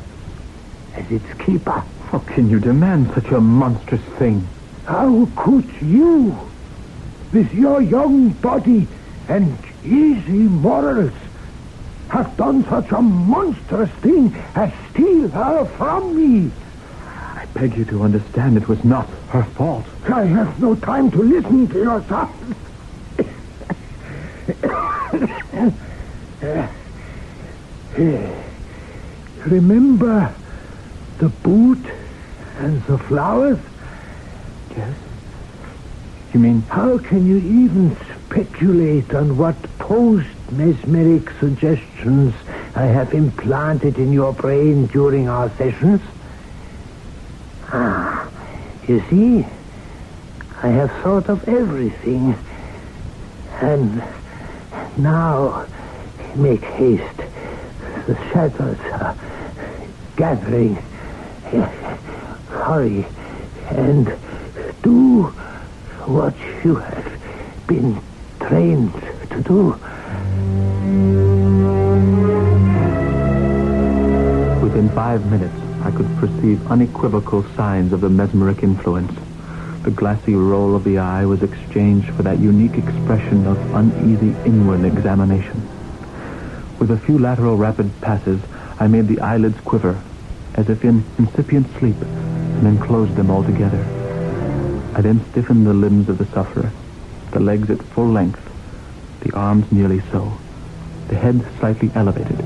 [0.97, 1.85] as its keeper.
[2.11, 4.45] How can you demand such a monstrous thing?
[4.85, 6.37] How could you,
[7.33, 8.89] with your young body
[9.29, 11.13] and easy morals,
[12.09, 16.51] have done such a monstrous thing as steal her from me?
[17.07, 19.87] I beg you to understand it was not her fault.
[20.13, 22.57] I have no time to listen to your son.
[29.47, 30.35] Remember
[31.19, 31.87] the boot
[32.61, 33.59] and the flowers?
[34.77, 34.95] Yes?
[36.33, 37.97] You mean How can you even
[38.27, 42.35] speculate on what post-mesmeric suggestions
[42.77, 46.01] I have implanted in your brain during our sessions?
[47.73, 48.31] Ah,
[48.87, 49.47] you see,
[50.63, 52.37] I have thought of everything.
[53.61, 54.03] And
[54.97, 55.67] now,
[56.37, 57.17] make haste.
[58.07, 59.17] The shadows are
[60.17, 60.90] gathering.
[62.71, 63.05] Hurry
[63.71, 64.07] and
[64.81, 65.25] do
[66.07, 68.01] what you have been
[68.39, 68.95] trained
[69.31, 69.71] to do.
[74.63, 79.19] Within five minutes, I could perceive unequivocal signs of the mesmeric influence.
[79.83, 84.85] The glassy roll of the eye was exchanged for that unique expression of uneasy inward
[84.85, 85.61] examination.
[86.79, 88.41] With a few lateral rapid passes,
[88.79, 90.01] I made the eyelids quiver,
[90.55, 91.97] as if in incipient sleep,
[92.61, 93.83] and then closed them altogether.
[94.95, 96.71] I then stiffened the limbs of the sufferer,
[97.33, 98.39] the legs at full length,
[99.23, 100.39] the arms nearly so,
[101.09, 102.37] the head slightly elevated.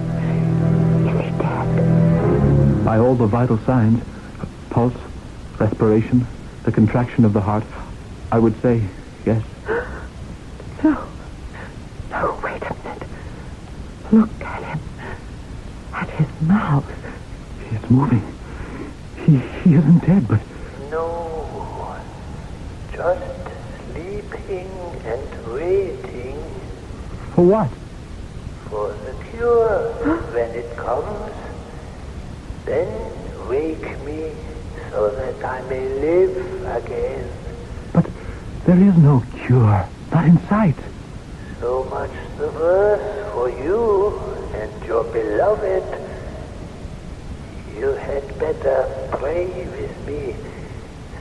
[2.84, 4.00] By all the vital signs,
[4.70, 4.94] pulse,
[5.58, 6.24] respiration,
[6.64, 7.64] the contraction of the heart,
[8.30, 8.82] I would say
[9.26, 9.42] yes.
[10.84, 11.08] No.
[12.10, 13.08] No, wait a minute.
[14.12, 14.80] Look at him.
[15.92, 16.84] At his mouth.
[17.68, 18.33] He is moving.
[19.74, 20.38] He, isn't dead, but
[20.92, 21.98] No,
[22.92, 23.26] just
[23.90, 24.70] sleeping
[25.04, 26.38] and waiting
[27.34, 27.70] for what?
[28.70, 29.90] for the cure
[30.32, 31.32] when it comes.
[32.64, 32.86] Then
[33.48, 34.30] wake me
[34.92, 36.36] so that I may live
[36.78, 37.28] again.
[37.92, 38.06] But
[38.66, 39.88] there is no cure.
[40.12, 40.78] Not in sight.
[41.60, 44.20] So much the worse for you
[44.54, 45.83] and your beloved.
[47.76, 50.36] You had better pray with me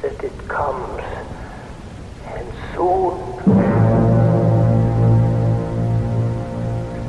[0.02, 1.02] that it comes,
[2.28, 3.40] and soon.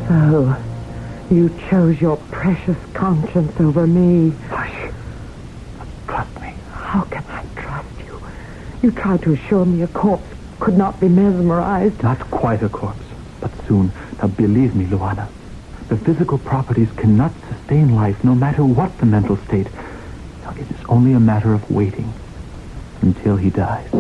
[0.08, 0.56] So,
[1.30, 4.30] you chose your precious conscience over me.
[4.48, 4.90] Hush.
[6.08, 6.54] Trust me.
[6.70, 8.20] How can I trust you?
[8.82, 10.28] You tried to assure me a corpse
[10.60, 12.02] could not be mesmerized.
[12.02, 13.06] Not quite a corpse,
[13.40, 13.92] but soon.
[14.22, 15.28] Now believe me, Luana.
[15.88, 19.68] The physical properties cannot sustain life, no matter what the mental state.
[20.56, 22.12] It is only a matter of waiting
[23.02, 23.92] until he dies.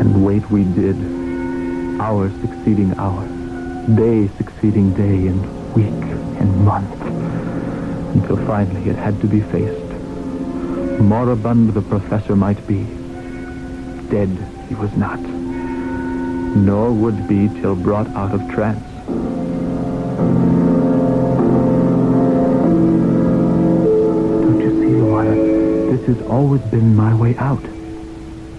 [0.00, 0.96] And wait we did.
[2.00, 3.26] Hour succeeding hour.
[3.96, 5.86] Day succeeding day and week
[6.38, 7.00] and month.
[8.14, 9.90] Until finally it had to be faced.
[11.00, 12.84] Moribund the professor might be.
[14.10, 14.28] Dead
[14.68, 15.43] he was not.
[16.54, 18.82] Nor would be till brought out of trance.
[24.42, 25.34] Don't you see, Luana?
[25.90, 27.64] This has always been my way out.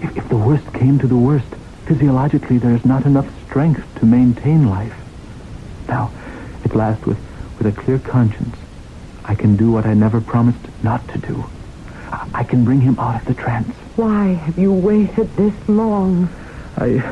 [0.02, 1.46] If, if the worst came to the worst,
[1.86, 4.94] physiologically there is not enough strength to maintain life.
[5.88, 6.10] Now,
[6.64, 7.18] at last, with,
[7.58, 8.56] with a clear conscience,
[9.24, 11.44] I can do what I never promised not to do.
[12.12, 13.74] I, I can bring him out of the trance.
[13.96, 16.28] Why have you waited this long?
[16.76, 17.02] I,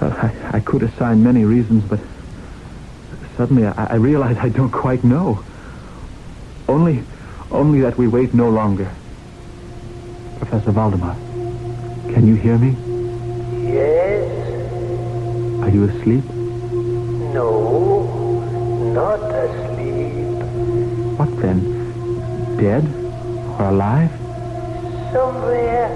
[0.00, 2.00] well, I, I could assign many reasons, but
[3.36, 5.44] suddenly I, I realize I don't quite know.
[6.68, 7.02] Only,
[7.50, 8.90] only that we wait no longer.
[10.38, 11.14] Professor Valdemar,
[12.12, 12.76] can you hear me?
[13.72, 14.30] Yes?
[15.62, 16.24] Are you asleep?
[17.32, 18.40] No,
[18.92, 20.36] not asleep.
[21.18, 22.56] What then?
[22.58, 22.84] Dead?
[23.58, 24.10] Or alive?
[25.12, 25.88] Somewhere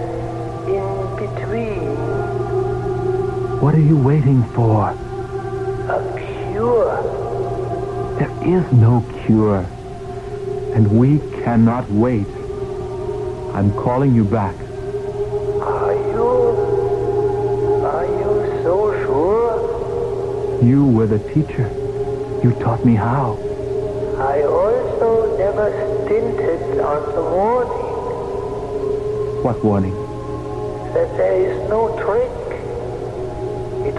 [0.66, 2.19] in between.
[3.60, 4.88] What are you waiting for?
[4.90, 6.00] A
[6.52, 6.96] cure.
[8.18, 9.60] There is no cure.
[10.74, 12.26] And we cannot wait.
[13.54, 14.54] I'm calling you back.
[15.60, 16.28] Are you?
[17.84, 20.64] Are you so sure?
[20.64, 21.68] You were the teacher.
[22.42, 23.34] You taught me how.
[24.20, 25.70] I also never
[26.06, 27.90] stinted on the warning
[29.44, 29.94] What warning?
[30.94, 32.39] that there is no trick.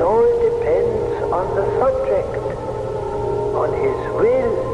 [0.01, 2.41] All depends on the subject,
[3.53, 4.70] on his will,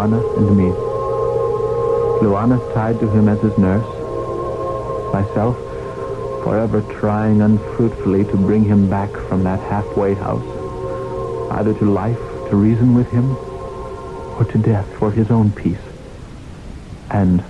[0.00, 0.70] Luana, and me.
[2.24, 3.84] Luana tied to him as his nurse.
[5.12, 5.56] Myself,
[6.42, 10.46] forever trying unfruitfully to bring him back from that halfway house.
[11.52, 13.36] Either to life, to reason with him,
[14.38, 15.84] or to death for his own peace.
[17.10, 17.44] And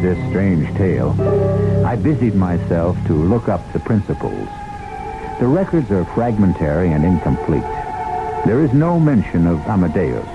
[0.00, 1.14] this strange tale,
[1.84, 4.48] I busied myself to look up the principles.
[5.40, 7.62] The records are fragmentary and incomplete.
[8.46, 10.26] There is no mention of Amadeus,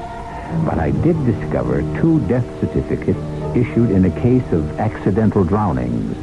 [0.66, 3.20] but I did discover two death certificates
[3.56, 6.18] issued in a case of accidental drownings,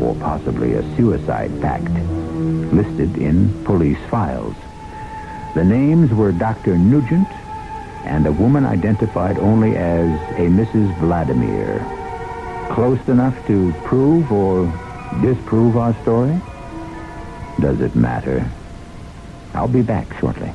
[0.00, 1.90] or possibly a suicide pact,
[2.72, 4.54] listed in police files.
[5.54, 6.76] The names were Dr.
[6.76, 7.28] Nugent
[8.04, 10.08] and a woman identified only as
[10.38, 10.96] a Mrs.
[10.98, 12.05] Vladimir.
[12.70, 14.66] Close enough to prove or
[15.22, 16.40] disprove our story?
[17.60, 18.46] Does it matter?
[19.54, 20.48] I'll be back shortly.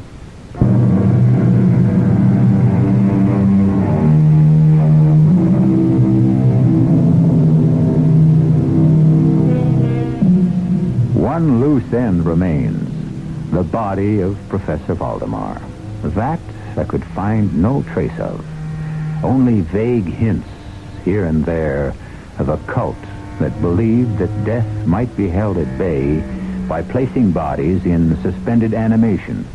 [11.15, 12.89] One loose end remains.
[13.51, 15.59] The body of Professor Valdemar.
[16.03, 16.39] That
[16.77, 18.45] I could find no trace of.
[19.23, 20.47] Only vague hints
[21.03, 21.93] here and there
[22.37, 22.97] of a cult
[23.39, 26.19] that believed that death might be held at bay
[26.67, 29.45] by placing bodies in suspended animation,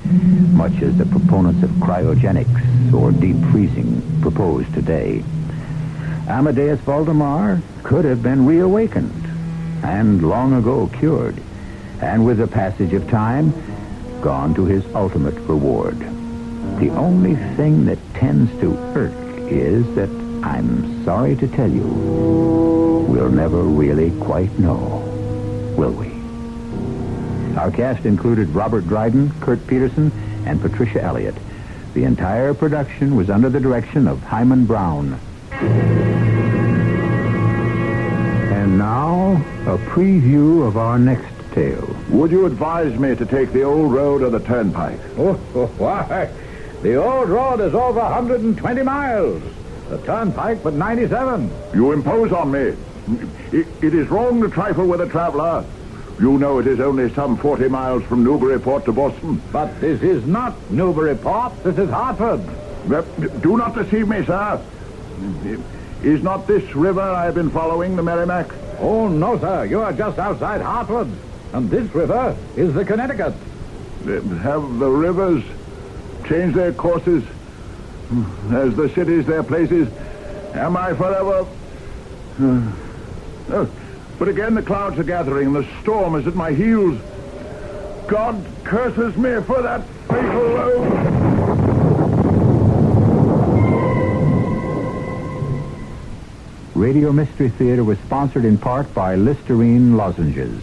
[0.55, 5.23] much as the proponents of cryogenics or deep freezing propose today.
[6.29, 9.25] Amadeus Valdemar could have been reawakened
[9.83, 11.41] and long ago cured,
[12.01, 13.53] and with the passage of time,
[14.21, 15.99] gone to his ultimate reward.
[16.81, 19.13] The only thing that tends to irk
[19.51, 20.11] is that
[20.43, 21.87] I'm sorry to tell you,
[23.09, 25.05] we'll never really quite know,
[25.79, 26.09] will we?
[27.57, 30.11] Our cast included Robert Dryden, Kurt Peterson,
[30.47, 31.37] and Patricia Elliott.
[31.95, 35.21] The entire production was under the direction of Himan Brown.
[38.51, 39.35] And now,
[39.65, 41.97] a preview of our next tale.
[42.09, 44.99] Would you advise me to take the old road or the turnpike?
[45.17, 45.35] Oh,
[45.79, 46.29] why?
[46.83, 49.41] The old road is over 120 miles.
[49.89, 51.51] The turnpike but 97.
[51.75, 52.77] You impose on me.
[53.53, 55.65] It, it is wrong to trifle with a traveler.
[56.19, 59.41] You know it is only some 40 miles from Newburyport to Boston.
[59.53, 61.63] But this is not Newburyport.
[61.63, 62.41] This is Hartford.
[63.43, 64.61] Do not deceive me, sir.
[66.03, 68.51] Is not this river I have been following the Merrimack?
[68.79, 69.67] Oh, no, sir.
[69.67, 71.09] You are just outside Hartford.
[71.53, 73.35] And this river is the Connecticut.
[74.43, 75.45] Have the rivers
[76.27, 77.25] changed their courses
[78.53, 79.89] as the cities their places?
[80.55, 81.47] Am I forever...
[84.19, 86.99] But again the clouds are gathering and the storm is at my heels.
[88.07, 91.17] God curses me for that fatal road.
[96.75, 100.63] Radio Mystery Theater was sponsored in part by Listerine Lozenges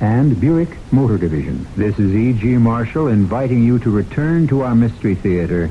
[0.00, 1.66] and Buick Motor Division.
[1.76, 2.56] This is E.G.
[2.58, 5.70] Marshall inviting you to return to our Mystery Theater